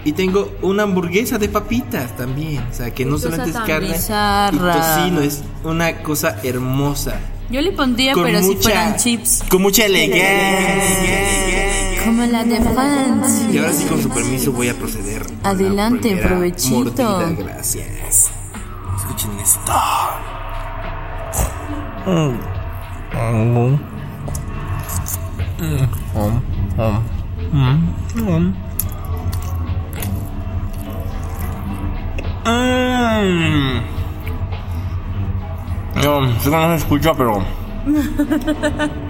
Y 0.05 0.11
tengo 0.11 0.51
una 0.61 0.83
hamburguesa 0.83 1.37
de 1.37 1.47
papitas 1.47 2.17
también, 2.17 2.61
o 2.69 2.73
sea 2.73 2.93
que 2.93 3.05
no 3.05 3.17
solamente 3.17 3.51
es 3.51 3.65
carne 3.65 3.95
y 3.95 4.57
tocino, 4.57 5.21
es 5.21 5.43
una 5.63 6.03
cosa 6.03 6.39
hermosa. 6.43 7.21
Yo 7.49 7.61
le 7.61 7.71
pondría, 7.71 8.13
pero 8.13 8.41
si 8.41 8.55
fueran 8.57 8.97
chips. 8.97 9.43
con 9.49 9.61
mucha 9.61 9.85
elegancia. 9.85 10.25
Como 12.03 12.25
la 12.25 12.43
de 12.43 12.59
Francia. 12.59 13.49
Y 13.49 13.57
ahora 13.59 13.71
sí, 13.71 13.85
con 13.85 14.01
su 14.03 14.09
permiso, 14.09 14.51
voy 14.51 14.67
a 14.67 14.73
proceder. 14.73 15.23
con 15.23 15.37
la 15.41 15.49
Adelante, 15.51 16.17
provechito. 16.17 17.03
mordida, 17.03 17.29
gracias. 17.37 18.29
Escuchen 18.97 19.31
esto. 19.39 19.71
Mm. 22.05 23.92
No, 36.03 36.39
sé 36.39 36.49
que 36.49 36.55
no 36.55 36.67
se 36.69 36.75
escucha, 36.75 37.13
pero. 37.13 37.43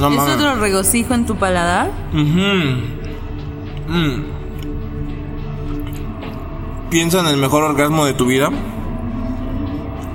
No 0.00 0.08
¿Es 0.10 0.34
otro 0.34 0.54
regocijo 0.56 1.12
en 1.12 1.26
tu 1.26 1.36
paladar? 1.36 1.90
Mm. 2.12 3.02
Piensa 6.90 7.20
en 7.20 7.26
el 7.26 7.36
mejor 7.36 7.64
orgasmo 7.64 8.06
de 8.06 8.14
tu 8.14 8.24
vida. 8.26 8.50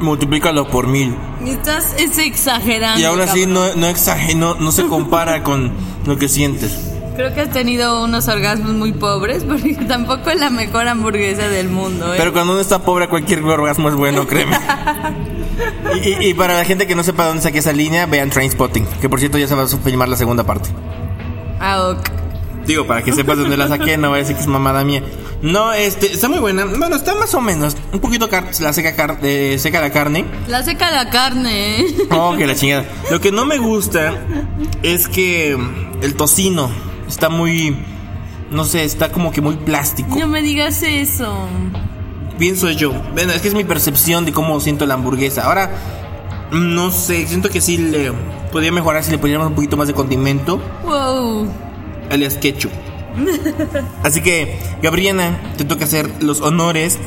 Multiplícalo 0.01 0.67
por 0.67 0.87
mil. 0.87 1.15
Estás 1.45 1.93
es 1.97 2.17
exagerando. 2.17 2.99
Y 2.99 3.03
ahora 3.05 3.27
sí 3.27 3.45
cabrón. 3.45 3.53
no, 3.53 3.75
no, 3.75 3.87
exage- 3.93 4.35
no, 4.35 4.55
no 4.55 4.71
se 4.71 4.85
compara 4.87 5.43
con 5.43 5.71
lo 6.05 6.17
que 6.17 6.27
sientes. 6.29 6.77
Creo 7.15 7.33
que 7.33 7.41
has 7.41 7.49
tenido 7.51 8.03
unos 8.03 8.27
orgasmos 8.27 8.73
muy 8.73 8.91
pobres 8.93 9.43
porque 9.43 9.73
tampoco 9.87 10.29
es 10.29 10.39
la 10.39 10.49
mejor 10.49 10.87
hamburguesa 10.87 11.47
del 11.47 11.69
mundo, 11.69 12.13
¿eh? 12.13 12.17
Pero 12.17 12.31
cuando 12.33 12.53
uno 12.53 12.61
está 12.61 12.79
pobre, 12.79 13.07
cualquier 13.07 13.43
orgasmo 13.43 13.89
es 13.89 13.95
bueno, 13.95 14.25
créeme. 14.27 14.57
Y, 16.03 16.09
y- 16.09 16.29
y 16.29 16.33
para 16.35 16.53
la 16.55 16.65
gente 16.65 16.85
que 16.85 16.93
no 16.93 17.01
sepa 17.01 17.25
dónde 17.25 17.41
saqué 17.41 17.59
esa 17.59 17.71
línea, 17.73 18.05
vean 18.05 18.29
Trainspotting. 18.29 18.85
Que 19.01 19.09
por 19.09 19.19
cierto 19.19 19.37
ya 19.39 19.47
se 19.47 19.55
va 19.55 19.63
a 19.63 19.67
filmar 19.67 20.07
la 20.07 20.15
segunda 20.15 20.43
parte. 20.43 20.69
Ah, 21.59 21.89
ok. 21.89 22.09
Digo, 22.67 22.85
para 22.85 23.01
que 23.01 23.13
sepas 23.13 23.37
dónde 23.37 23.55
la 23.57 23.67
saqué, 23.67 23.97
no 23.97 24.09
voy 24.09 24.17
a 24.17 24.21
decir 24.21 24.35
que 24.35 24.41
es 24.41 24.47
mamada 24.47 24.83
mía. 24.83 25.01
No, 25.41 25.71
este, 25.73 26.11
está 26.11 26.27
muy 26.29 26.39
buena. 26.39 26.65
Bueno, 26.65 26.95
está 26.95 27.15
más 27.15 27.33
o 27.33 27.41
menos. 27.41 27.77
Un 27.93 27.99
poquito 27.99 28.29
la 28.59 28.73
seca, 28.73 28.95
car- 28.95 29.19
eh, 29.23 29.55
seca 29.59 29.79
la 29.81 29.89
carne. 29.91 30.25
La 30.47 30.63
seca 30.63 30.91
la 30.91 31.09
carne. 31.09 31.85
Oh, 32.11 32.35
que 32.37 32.45
la 32.45 32.55
chingada. 32.55 32.85
Lo 33.09 33.21
que 33.21 33.31
no 33.31 33.45
me 33.45 33.57
gusta 33.57 34.13
es 34.83 35.07
que 35.07 35.57
el 36.01 36.15
tocino 36.15 36.69
está 37.07 37.29
muy. 37.29 37.75
No 38.51 38.63
sé, 38.65 38.83
está 38.83 39.11
como 39.11 39.31
que 39.31 39.41
muy 39.41 39.55
plástico. 39.55 40.15
No 40.19 40.27
me 40.27 40.41
digas 40.41 40.83
eso. 40.83 41.33
Pienso 42.37 42.69
yo. 42.69 42.91
Bueno, 43.13 43.33
es 43.33 43.41
que 43.41 43.47
es 43.47 43.53
mi 43.53 43.63
percepción 43.63 44.25
de 44.25 44.31
cómo 44.33 44.59
siento 44.59 44.85
la 44.85 44.93
hamburguesa. 44.95 45.43
Ahora, 45.45 45.71
no 46.51 46.91
sé, 46.91 47.27
siento 47.27 47.49
que 47.49 47.61
sí 47.61 47.77
le 47.77 48.11
podría 48.51 48.71
mejorar 48.71 49.03
si 49.03 49.11
le 49.11 49.17
pusiéramos 49.17 49.49
un 49.49 49.55
poquito 49.55 49.75
más 49.77 49.87
de 49.87 49.93
condimento, 49.93 50.61
Wow. 50.85 51.47
Alias 52.09 52.35
ketchup. 52.35 52.71
Así 54.03 54.21
que, 54.21 54.59
Gabriela, 54.81 55.39
te 55.57 55.65
toca 55.65 55.85
hacer 55.85 56.09
los 56.21 56.41
honores. 56.41 56.99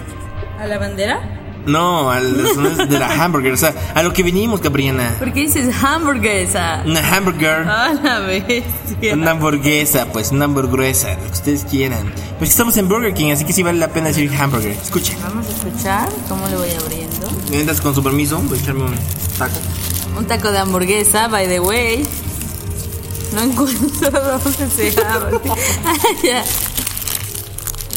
¿A 0.59 0.67
la 0.67 0.79
bandera? 0.79 1.37
No, 1.67 2.11
a 2.11 2.21
los 2.21 2.57
honores 2.57 2.89
de 2.89 2.99
la 2.99 3.13
hamburger. 3.25 3.53
O 3.53 3.57
sea, 3.57 3.75
a 3.95 4.03
lo 4.03 4.13
que 4.13 4.23
vinimos, 4.23 4.61
Gabriela. 4.61 5.15
¿Por 5.19 5.33
qué 5.33 5.41
dices 5.41 5.73
hamburguesa? 5.85 6.83
Una 6.87 7.01
hamburger. 7.15 7.69
A 7.69 7.93
la 7.95 8.19
bestia. 8.21 9.15
Una 9.15 9.33
hamburguesa, 9.33 10.07
pues, 10.13 10.33
una 10.33 10.47
hamburguesa, 10.47 11.15
lo 11.17 11.27
que 11.27 11.33
ustedes 11.33 11.65
quieran. 11.65 12.13
Pues 12.39 12.51
estamos 12.51 12.77
en 12.79 12.89
Burger 12.89 13.13
King, 13.15 13.31
así 13.33 13.45
que 13.45 13.53
sí 13.53 13.63
vale 13.63 13.79
la 13.79 13.89
pena 13.89 14.09
decir 14.09 14.33
hamburger. 14.35 14.73
Escuchen. 14.73 15.17
Vamos 15.23 15.47
a 15.47 15.51
escuchar 15.51 16.09
cómo 16.29 16.49
le 16.49 16.57
voy 16.57 16.71
abriendo. 16.71 17.29
Mientras, 17.51 17.81
con 17.81 17.95
su 17.95 18.03
permiso, 18.03 18.39
voy 18.41 18.59
a 18.59 18.61
echarme 18.63 18.85
un 18.85 18.95
taco. 19.39 19.55
Un 20.19 20.25
taco 20.27 20.51
de 20.51 20.59
hamburguesa, 20.59 21.29
by 21.29 21.47
the 21.47 21.61
way. 21.61 22.05
No 23.33 23.43
encuentro 23.43 24.11
dónde 24.45 24.71
se 24.71 25.01
abre. 25.05 25.39
Ya. 26.23 26.45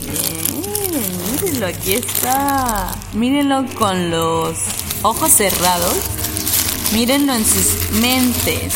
Bien, 0.02 1.42
mírenlo, 1.42 1.68
aquí 1.68 1.94
está. 1.94 2.92
Mírenlo 3.14 3.66
con 3.76 4.12
los 4.12 4.58
ojos 5.02 5.32
cerrados. 5.32 5.96
Mírenlo 6.94 7.34
en 7.34 7.46
sus 7.46 7.92
mentes. 8.00 8.76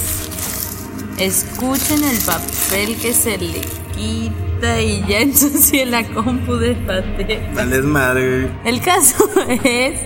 Escuchen 1.17 2.03
el 2.03 2.17
papel 2.19 2.95
que 2.97 3.13
se 3.13 3.37
le 3.37 3.61
quita 3.95 4.81
y 4.81 5.03
ya 5.07 5.19
ensucié 5.19 5.85
la 5.87 6.03
compu 6.07 6.53
de 6.55 6.75
paté. 6.75 7.49
Dale 7.53 7.81
madre. 7.81 8.49
El 8.65 8.81
caso 8.81 9.29
es 9.63 9.99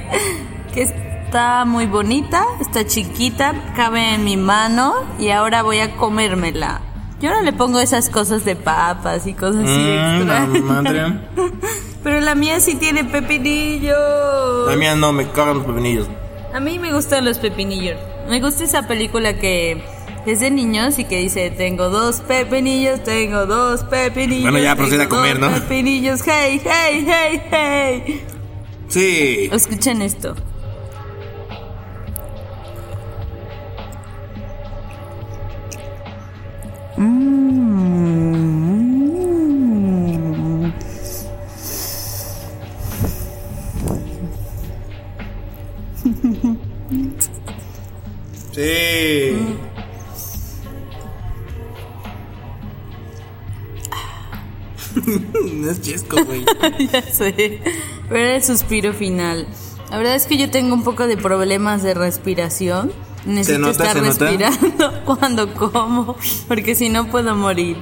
que 0.73 1.10
está 1.31 1.63
muy 1.63 1.85
bonita, 1.87 2.43
está 2.59 2.85
chiquita, 2.85 3.53
cabe 3.73 4.15
en 4.15 4.25
mi 4.25 4.35
mano 4.35 4.93
y 5.17 5.29
ahora 5.29 5.63
voy 5.63 5.79
a 5.79 5.95
comérmela. 5.95 6.81
Yo 7.21 7.29
no 7.29 7.41
le 7.41 7.53
pongo 7.53 7.79
esas 7.79 8.09
cosas 8.09 8.43
de 8.43 8.57
papas 8.57 9.25
y 9.27 9.33
cosas 9.33 9.63
así 9.63 9.79
Mm, 9.79 10.17
extra. 10.19 10.45
madre. 10.61 11.19
Pero 12.03 12.19
la 12.19 12.35
mía 12.35 12.59
sí 12.59 12.75
tiene 12.75 13.05
pepinillos. 13.05 13.95
La 14.67 14.75
mía 14.75 14.93
no, 14.95 15.13
me 15.13 15.25
cagan 15.29 15.59
los 15.59 15.65
pepinillos. 15.65 16.09
A 16.53 16.59
mí 16.59 16.77
me 16.79 16.91
gustan 16.91 17.23
los 17.23 17.37
pepinillos. 17.37 17.95
Me 18.27 18.41
gusta 18.41 18.65
esa 18.65 18.85
película 18.85 19.39
que 19.39 19.81
es 20.25 20.41
de 20.41 20.51
niños 20.51 20.99
y 20.99 21.05
que 21.05 21.19
dice, 21.19 21.49
tengo 21.49 21.87
dos 21.87 22.19
pepinillos, 22.19 23.03
tengo 23.03 23.45
dos 23.45 23.85
pepinillos. 23.85 24.51
Bueno, 24.51 24.59
ya 24.59 24.75
procede 24.75 25.03
a 25.03 25.07
comer, 25.07 25.39
dos 25.39 25.49
¿no? 25.49 25.57
Pepinillos, 25.61 26.19
hey, 26.25 26.61
hey, 26.61 27.05
hey, 27.07 27.41
hey. 27.49 28.25
Sí. 28.89 29.49
Escuchen 29.49 30.01
esto. 30.01 30.35
Güey. 56.11 56.45
ya 56.91 57.01
sé. 57.01 57.61
Pero 58.09 58.19
era 58.19 58.35
el 58.35 58.43
suspiro 58.43 58.93
final. 58.93 59.47
La 59.89 59.97
verdad 59.97 60.15
es 60.15 60.25
que 60.25 60.37
yo 60.37 60.49
tengo 60.49 60.73
un 60.73 60.83
poco 60.83 61.07
de 61.07 61.17
problemas 61.17 61.83
de 61.83 61.93
respiración. 61.93 62.91
Necesito 63.25 63.59
nota, 63.59 63.71
estar 63.71 63.93
se 63.93 64.01
nota? 64.01 64.25
respirando 64.25 65.01
cuando 65.05 65.53
como, 65.53 66.15
porque 66.47 66.75
si 66.75 66.89
no 66.89 67.07
puedo 67.07 67.35
morir. 67.35 67.77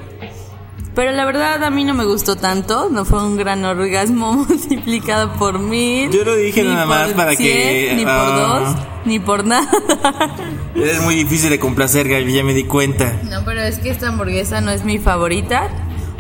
Pero 0.96 1.12
la 1.12 1.24
verdad 1.24 1.64
a 1.64 1.70
mí 1.70 1.86
no 1.86 1.94
me 1.94 2.04
gustó 2.04 2.36
tanto, 2.36 2.90
no 2.90 3.06
fue 3.06 3.24
un 3.24 3.38
gran 3.38 3.64
orgasmo 3.64 4.34
multiplicado 4.50 5.32
por 5.34 5.60
mil. 5.60 6.12
Yo 6.12 6.26
lo 6.26 6.36
dije 6.36 6.64
nada 6.64 6.86
más 6.86 7.12
para 7.12 7.36
que, 7.36 7.86
100, 7.90 7.98
Ni 7.98 8.04
por 8.04 8.12
ah. 8.12 8.60
dos, 8.76 9.06
ni 9.06 9.20
por 9.20 9.46
nada. 9.46 9.70
Es 10.76 11.02
muy 11.02 11.16
difícil 11.16 11.52
de 11.52 11.60
complacer, 11.60 12.10
Gaby, 12.10 12.34
ya 12.34 12.44
me 12.44 12.54
di 12.54 12.64
cuenta. 12.64 13.20
No, 13.30 13.46
pero 13.46 13.62
es 13.62 13.80
que 13.80 13.92
esta 13.92 14.10
hamburguesa 14.10 14.62
no 14.62 14.72
es 14.72 14.84
mi 14.84 14.98
favorita. 14.98 15.70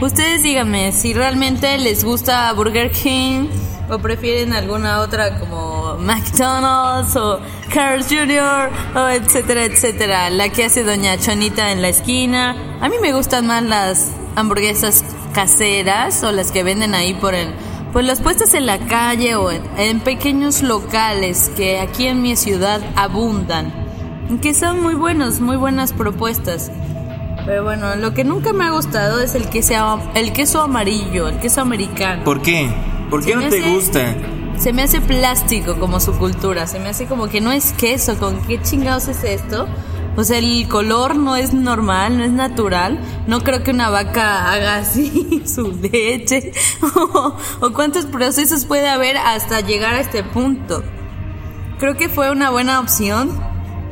Ustedes 0.01 0.43
díganme 0.43 0.93
si 0.93 1.13
realmente 1.13 1.77
les 1.77 2.05
gusta 2.05 2.53
Burger 2.53 2.89
King 2.89 3.49
o 3.89 3.99
prefieren 3.99 4.53
alguna 4.53 5.01
otra 5.01 5.37
como 5.37 5.97
McDonald's 5.99 7.17
o 7.17 7.41
Carl's 7.73 8.07
Jr. 8.07 8.69
o 8.95 9.09
etcétera, 9.09 9.65
etcétera. 9.65 10.29
La 10.29 10.47
que 10.47 10.63
hace 10.63 10.85
Doña 10.85 11.17
Chonita 11.17 11.73
en 11.73 11.81
la 11.81 11.89
esquina. 11.89 12.55
A 12.79 12.87
mí 12.87 12.95
me 13.01 13.11
gustan 13.11 13.45
más 13.47 13.61
las 13.61 14.11
hamburguesas 14.37 15.03
caseras 15.33 16.23
o 16.23 16.31
las 16.31 16.53
que 16.53 16.63
venden 16.63 16.95
ahí 16.95 17.13
por 17.13 17.35
el... 17.35 17.53
Pues 17.91 18.05
las 18.05 18.21
puestas 18.21 18.53
en 18.53 18.67
la 18.67 18.79
calle 18.79 19.35
o 19.35 19.51
en, 19.51 19.63
en 19.77 19.99
pequeños 19.99 20.61
locales 20.61 21.51
que 21.57 21.77
aquí 21.79 22.07
en 22.07 22.21
mi 22.21 22.37
ciudad 22.37 22.79
abundan. 22.95 23.73
Que 24.41 24.53
son 24.53 24.81
muy 24.81 24.93
buenos, 24.93 25.41
muy 25.41 25.57
buenas 25.57 25.91
propuestas. 25.91 26.71
Pero 27.45 27.63
bueno, 27.63 27.95
lo 27.95 28.13
que 28.13 28.23
nunca 28.23 28.53
me 28.53 28.65
ha 28.65 28.71
gustado 28.71 29.19
es 29.19 29.35
el 29.35 29.49
queso, 29.49 29.99
el 30.15 30.33
queso 30.33 30.61
amarillo, 30.61 31.27
el 31.27 31.39
queso 31.39 31.61
americano. 31.61 32.23
¿Por 32.23 32.41
qué? 32.41 32.69
¿Por 33.09 33.21
qué 33.23 33.29
Se 33.31 33.35
no 33.35 33.41
me 33.41 33.49
te 33.49 33.59
hace- 33.59 33.73
gusta? 33.73 34.15
Se 34.57 34.73
me 34.73 34.83
hace 34.83 34.99
plástico 34.99 35.79
como 35.79 35.99
su 36.01 36.11
cultura, 36.17 36.67
se 36.67 36.79
me 36.79 36.89
hace 36.89 37.05
como 37.05 37.29
que 37.29 37.39
no 37.39 37.51
es 37.53 37.71
queso, 37.73 38.17
¿con 38.17 38.41
qué 38.41 38.61
chingados 38.61 39.07
es 39.07 39.23
esto? 39.23 39.67
O 40.17 40.23
sea, 40.25 40.37
el 40.39 40.67
color 40.67 41.15
no 41.15 41.37
es 41.37 41.53
normal, 41.53 42.17
no 42.17 42.25
es 42.25 42.31
natural. 42.31 42.99
No 43.25 43.39
creo 43.39 43.63
que 43.63 43.71
una 43.71 43.89
vaca 43.89 44.51
haga 44.51 44.75
así 44.77 45.43
su 45.47 45.71
leche. 45.81 46.51
o, 46.81 47.37
o 47.61 47.69
cuántos 47.73 48.05
procesos 48.05 48.65
puede 48.65 48.89
haber 48.89 49.15
hasta 49.15 49.61
llegar 49.61 49.93
a 49.95 50.01
este 50.01 50.23
punto. 50.23 50.83
Creo 51.77 51.95
que 51.95 52.09
fue 52.09 52.29
una 52.31 52.49
buena 52.49 52.81
opción 52.81 53.29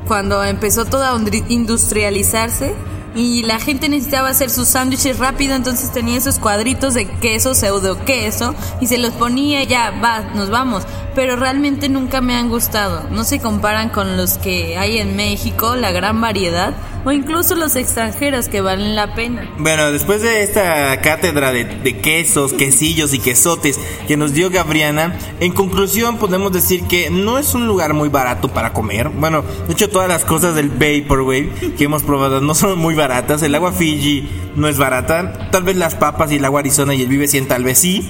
cuando 0.06 0.44
empezó 0.44 0.84
todo 0.84 1.04
a 1.06 1.18
industrializarse 1.48 2.74
y 3.17 3.41
la 3.41 3.59
gente 3.59 3.89
necesitaba 3.89 4.29
hacer 4.29 4.51
sus 4.51 4.68
sándwiches 4.68 5.18
rápido, 5.18 5.55
entonces 5.55 5.92
tenía 5.92 6.18
esos 6.18 6.37
cuadritos 6.37 6.94
de 6.94 7.07
queso, 7.07 7.55
pseudo 7.55 8.05
queso, 8.05 8.53
y 8.79 8.87
se 8.87 9.00
los 9.00 9.11
ponía 9.13 9.63
y 9.63 9.68
ya, 9.68 9.92
va, 9.92 10.22
nos 10.35 10.51
vamos. 10.51 10.83
Pero 11.15 11.35
realmente 11.35 11.89
nunca 11.89 12.22
me 12.22 12.35
han 12.35 12.48
gustado. 12.50 13.09
No 13.09 13.24
se 13.24 13.39
comparan 13.39 13.89
con 13.89 14.18
los 14.18 14.37
que 14.37 14.77
hay 14.77 15.00
en 15.00 15.15
México, 15.15 15.75
la 15.75 15.92
gran 15.92 16.22
variedad, 16.22 16.75
o 17.07 17.11
incluso 17.13 17.55
los 17.55 17.77
extranjeros 17.77 18.50
que 18.50 18.59
valen 18.59 18.93
la 18.98 19.15
pena. 19.15 19.50
Bueno, 19.57 19.93
después 19.93 20.22
de 20.22 20.43
esta 20.43 21.00
cátedra 21.00 21.53
de, 21.53 21.63
de 21.63 21.98
quesos, 22.00 22.51
quesillos 22.51 23.13
y 23.13 23.20
quesotes 23.20 23.79
que 24.09 24.17
nos 24.17 24.33
dio 24.33 24.50
Gabriana, 24.50 25.17
en 25.39 25.53
conclusión 25.53 26.17
podemos 26.17 26.51
decir 26.51 26.83
que 26.83 27.09
no 27.09 27.37
es 27.39 27.53
un 27.53 27.65
lugar 27.65 27.93
muy 27.93 28.09
barato 28.09 28.50
para 28.50 28.74
comer. 28.74 29.07
Bueno, 29.07 29.46
de 29.67 29.74
hecho 29.74 29.89
todas 29.89 30.09
las 30.09 30.25
cosas 30.25 30.53
del 30.55 30.67
Vaporwave 30.70 31.50
que 31.77 31.85
hemos 31.85 32.03
probado 32.03 32.41
no 32.41 32.53
son 32.53 32.77
muy 32.77 32.93
baratas. 32.93 33.41
El 33.41 33.55
agua 33.55 33.72
Fiji 33.72 34.27
no 34.57 34.67
es 34.67 34.77
barata. 34.77 35.50
Tal 35.50 35.63
vez 35.63 35.77
las 35.77 35.96
papas 35.96 36.29
y 36.33 36.35
el 36.35 36.43
agua 36.46 36.59
Arizona 36.59 36.93
y 36.93 37.03
el 37.03 37.07
Vive 37.07 37.29
100 37.29 37.48
tal 37.48 37.63
vez 37.63 37.77
sí. 37.79 38.05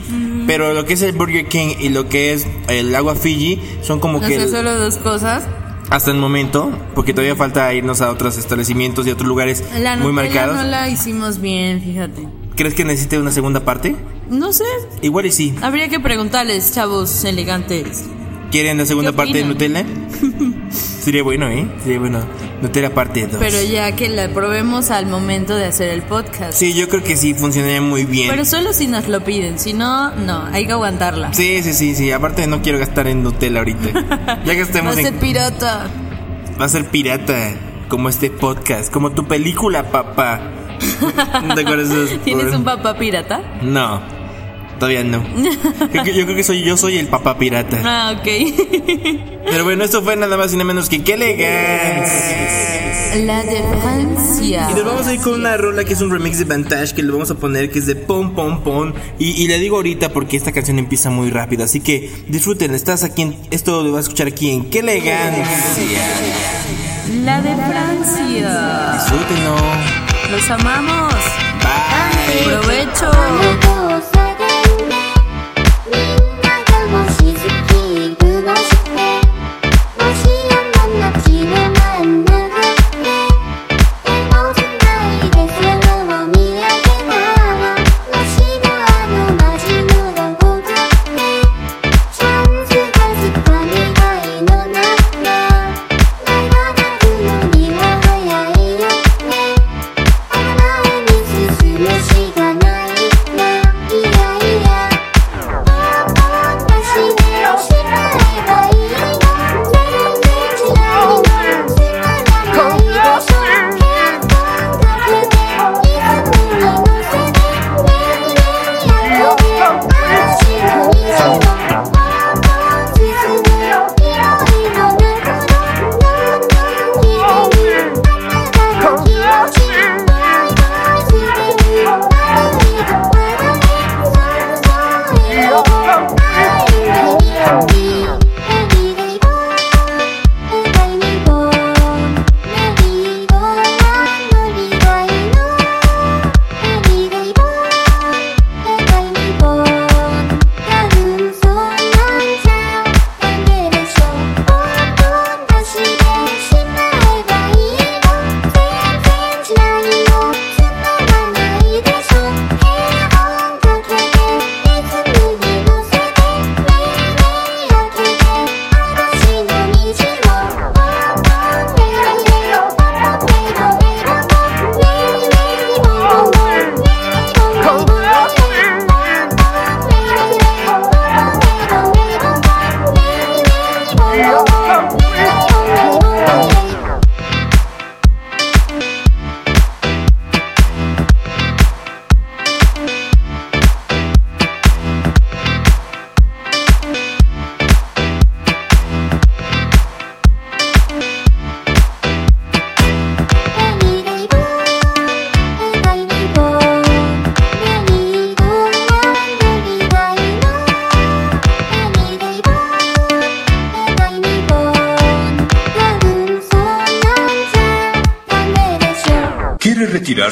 Pero 0.48 0.74
lo 0.74 0.86
que 0.86 0.94
es 0.94 1.02
el 1.04 1.12
Burger 1.12 1.48
King 1.48 1.76
y 1.80 1.90
lo 1.90 2.10
que 2.10 2.34
es 2.34 2.48
el 2.68 2.96
agua 2.96 3.16
Fiji 3.16 3.62
son 3.84 4.00
como 4.00 4.20
No 4.22 4.28
que... 4.28 4.36
el- 4.38 4.50
solo 4.50 4.74
dos 4.76 4.98
cosas. 4.98 5.44
Hasta 5.90 6.12
el 6.12 6.18
momento, 6.18 6.72
porque 6.96 7.14
todavía 7.14 7.36
falta 7.36 7.74
irnos 7.74 8.02
a 8.02 8.12
otros 8.12 8.38
establecimientos 8.38 9.08
y 9.08 9.12
otros 9.12 9.28
lugares 9.28 9.64
La 9.80 9.96
muy 9.96 10.12
marcados. 10.12 10.56
no 10.56 10.64
la 10.64 10.90
hicimos 10.90 11.40
bien, 11.40 11.82
fíjate. 11.82 12.28
¿Crees 12.56 12.74
que 12.74 12.84
necesite 12.84 13.20
una 13.20 13.32
segunda 13.32 13.64
parte? 13.64 13.96
No 14.30 14.52
sé, 14.52 14.66
Igual 15.02 15.28
y 15.28 15.32
sí. 15.32 15.56
habría 15.62 15.90
que 15.90 16.00
preguntarles, 16.00 16.74
chavos 16.74 17.24
elegantes. 17.24 18.04
¿Quieren 18.52 18.78
la 18.78 18.86
segunda 18.86 19.12
¿Qué 19.12 19.18
parte 19.18 19.38
de? 19.40 19.44
Nutella? 19.44 19.86
Sería 20.72 21.24
bueno, 21.24 21.50
¿eh? 21.50 21.68
Sería 21.84 22.00
bueno. 22.00 22.20
Nutella 22.62 22.94
parte 22.94 23.28
2. 23.28 23.38
Pero 23.40 23.62
ya 23.62 23.96
que 23.96 24.10
la 24.10 24.30
probemos 24.30 24.90
al 24.90 25.06
momento 25.06 25.56
de 25.56 25.66
hacer 25.66 25.90
el 25.90 26.02
podcast. 26.02 26.58
Sí, 26.58 26.74
yo 26.74 26.90
creo 26.90 27.04
que 27.04 27.16
sí, 27.16 27.34
funcionaría 27.34 27.82
muy 27.82 28.06
bien. 28.06 28.30
Pero 28.30 28.46
solo 28.46 28.74
si 28.74 28.88
nos 28.88 29.08
lo 29.08 29.24
piden, 29.24 29.60
si 29.60 29.74
no, 29.74 30.14
no, 30.16 30.46
hay 30.52 30.66
que 30.66 30.72
aguantarla. 30.72 31.34
Sí, 31.34 31.62
sí, 31.62 31.74
sí, 31.74 31.94
sí. 31.94 32.12
Aparte 32.12 32.48
no 32.48 32.62
quiero 32.62 32.80
gastar 32.80 33.08
en 33.08 33.24
Nutella 33.24 33.60
ahorita. 33.60 33.88
Ya 34.28 34.44
Va 34.46 34.52
a 34.52 34.56
gastemos 34.56 34.96
ser 34.96 35.08
en... 35.08 35.20
pirata. 35.20 35.88
Va 36.60 36.66
a 36.66 36.70
ser 36.70 36.86
pirata, 36.90 37.54
como 37.88 38.10
este 38.10 38.30
podcast, 38.30 38.92
como 38.92 39.12
tu 39.12 39.28
película, 39.28 39.92
papá. 39.92 40.42
¿No 41.46 41.54
te 41.56 41.62
acuerdas 41.62 41.90
¿Tienes 42.24 42.54
un 42.54 42.64
papá 42.64 42.98
pirata? 42.98 43.42
No, 43.62 44.02
todavía 44.78 45.04
no. 45.04 45.24
Yo 45.94 46.26
creo 46.26 46.36
que 46.36 46.44
soy 46.44 46.64
yo 46.64 46.78
soy 46.78 46.98
el 46.98 47.08
papá 47.08 47.38
pirata. 47.38 47.78
Ah, 47.84 48.16
ok. 48.18 48.28
Pero 49.50 49.64
bueno, 49.64 49.84
esto 49.84 50.02
fue 50.02 50.16
nada 50.16 50.38
más 50.38 50.54
y 50.54 50.58
nada 50.58 50.66
menos 50.66 50.90
que 50.90 51.04
qué 51.04 51.14
elegancia. 51.14 52.78
La 53.26 53.44
de 53.44 53.64
Francia. 53.82 54.68
Y 54.70 54.74
nos 54.74 54.86
vamos 54.86 55.08
a 55.08 55.14
ir 55.14 55.22
con 55.22 55.34
una 55.34 55.56
rola 55.58 55.84
que 55.86 55.94
es 55.94 56.02
un 56.02 56.12
remix 56.12 56.38
de 56.40 56.46
Vantage 56.46 56.94
que 56.94 57.02
le 57.02 57.12
vamos 57.12 57.32
a 57.32 57.36
poner 57.36 57.72
que 57.72 57.80
es 57.80 57.86
de 57.86 57.96
Pom 57.96 58.36
Pom 58.36 58.64
Pom. 58.64 58.94
Y, 59.18 59.42
y 59.42 59.48
le 59.48 59.58
digo 59.60 59.78
ahorita 59.78 60.10
porque 60.10 60.38
esta 60.38 60.52
canción 60.52 60.78
empieza 60.80 61.10
muy 61.10 61.30
rápido. 61.30 61.64
Así 61.64 61.80
que 61.80 62.12
disfruten, 62.28 62.76
estás 62.76 63.04
aquí 63.04 63.22
en. 63.24 63.36
Esto 63.50 63.84
lo 63.84 63.92
vas 63.92 64.00
a 64.00 64.02
escuchar 64.04 64.28
aquí 64.28 64.52
en 64.52 64.70
Qué 64.70 64.80
elegancia. 64.80 65.46
La 67.24 67.42
de 67.42 67.56
Francia. 67.56 68.92
Disfrútenlo. 68.94 69.56
Los 70.32 70.50
amamos. 70.52 71.14
Bye. 71.62 72.44
Provecho. 72.44 73.77